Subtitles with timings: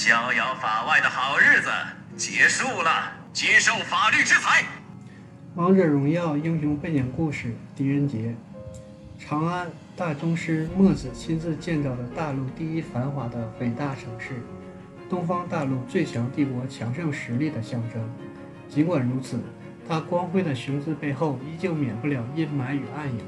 [0.00, 1.68] 逍遥法外的好日子
[2.16, 4.64] 结束了，接受法律制裁。
[5.56, 8.32] 王者荣耀英雄背景故事：狄仁杰。
[9.18, 9.66] 长安，
[9.96, 14.40] 大宗师墨子亲自建造的大陆第一繁华的伟大城市，
[15.10, 18.00] 东方大陆最强帝国强盛实力的象征。
[18.68, 19.40] 尽管如此，
[19.88, 23.20] 它光辉的雄姿背后依旧免不了阴霾与暗影。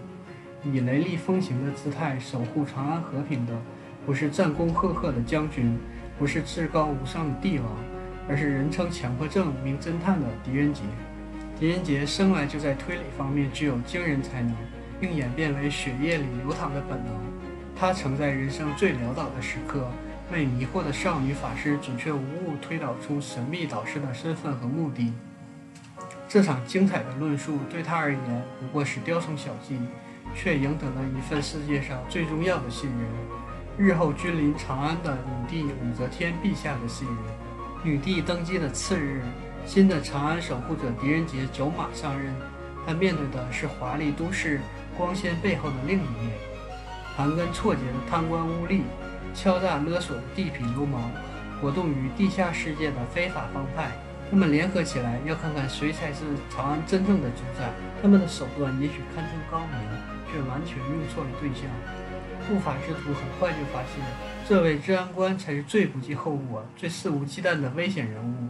[0.72, 3.52] 以雷厉风行的姿态守护长安和平的，
[4.06, 5.76] 不是战功赫赫的将军，
[6.20, 7.66] 不是至高无上的帝王，
[8.28, 10.82] 而是人称强迫症名侦探的狄仁杰。
[11.58, 14.54] 狄仁杰生来就在推理方面具有惊人才能，
[15.00, 17.14] 并演变为血液里流淌的本能。
[17.74, 19.88] 他曾在人生最潦倒的时刻，
[20.30, 25.14] 为迷惑的少女法师准确无误推导出神秘导师的身份和目的。
[26.28, 28.20] 这场精彩的论述对他而言
[28.60, 29.78] 不过是雕虫小技。
[30.32, 32.98] 却赢得了一份世界上最重要的信任——
[33.82, 37.16] 日后君临长安的女帝武则天陛下的信任。
[37.82, 39.22] 女帝登基的次日，
[39.64, 42.30] 新的长安守护者狄仁杰走马上任。
[42.86, 44.60] 他面对的是华丽都市
[44.98, 46.30] 光鲜背后的另一面：
[47.16, 48.82] 盘根错节的贪官污吏、
[49.32, 51.10] 敲诈勒索的地痞流氓、
[51.58, 53.92] 活动于地下世界的非法帮派。
[54.30, 57.70] 他们联合起来，要看看谁才是长安真正的主宰。
[58.02, 60.20] 他们的手段也许堪称高明。
[60.32, 61.66] 却完全用错了对象。
[62.48, 64.04] 不法之徒很快就发现，
[64.48, 68.48] 这位治安官才是最不计后果、最肆无忌惮的危险人物。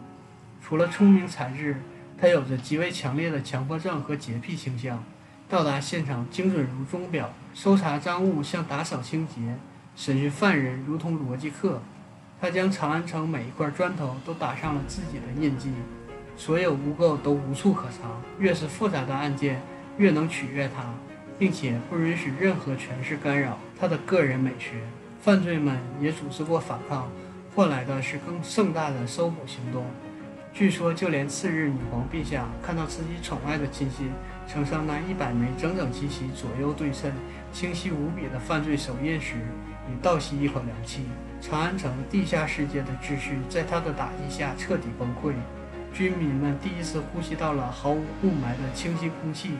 [0.63, 1.77] 除了聪明才智，
[2.19, 5.03] 他有着极为强烈的强迫症和洁癖倾向。
[5.49, 9.35] 到达现场精准如钟表，搜查赃物像打扫清洁，
[9.97, 11.83] 审讯犯人如同逻辑课。
[12.41, 15.73] 他将长安城每一块砖头都打上了自己的印记，
[16.37, 18.23] 所有污垢都无处可藏。
[18.39, 19.61] 越是复杂的案件，
[19.99, 20.85] 越能取悦他。
[21.41, 24.75] 并且不允许任何权势干扰他的个人美学。
[25.23, 27.11] 犯罪们也组织过反抗，
[27.55, 29.87] 换来的是更盛大的搜捕行动。
[30.53, 34.11] 据说，就连次日女皇陛下看到自己宠爱的亲信
[34.47, 37.11] 呈上那一百枚整整齐齐、左右对称、
[37.53, 39.37] 清晰无比的犯罪手印时，
[39.89, 41.05] 也倒吸一口凉气。
[41.41, 45.33] 长安城地下世界的秩序在他的打击下彻底崩溃，
[45.95, 49.53] 居民们第一次呼吸到了毫无雾霾的清新空气。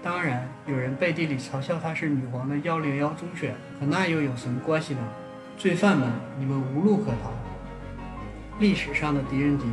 [0.00, 5.00] 当然，有人背地里嘲笑他是女皇的幺零幺忠犬，可那又有什么关系呢？
[5.56, 7.32] 罪犯们，你们无路可逃。
[8.60, 9.64] 历史上的狄仁杰，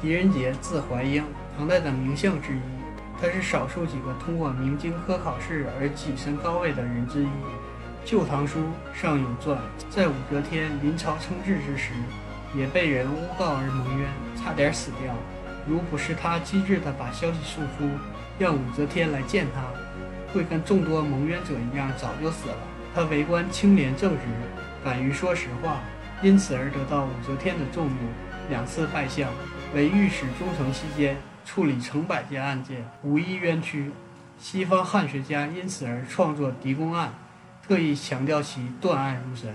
[0.00, 1.22] 狄仁杰字怀英，
[1.58, 2.60] 唐代的名相之一，
[3.20, 7.26] 他是少数几个通过明经科考试而跻身高位的人之一。
[8.02, 8.60] 《旧唐书》
[8.98, 9.58] 上有传，
[9.90, 11.92] 在武则天临朝称制之时，
[12.56, 15.14] 也被人诬告而蒙冤，差点死掉。
[15.68, 17.94] 如不是他机智地把消息送出，
[18.40, 19.60] 让武则天来见他，
[20.32, 22.56] 会跟众多蒙冤者一样，早就死了。
[22.94, 24.22] 他为官清廉正直，
[24.82, 25.80] 敢于说实话，
[26.22, 27.96] 因此而得到武则天的重用，
[28.48, 29.28] 两次拜相。
[29.74, 33.92] 为御史中丞期间，处理成百件案件，无一冤屈。
[34.38, 37.12] 西方汉学家因此而创作狄公案，
[37.68, 39.54] 特意强调其断案如神。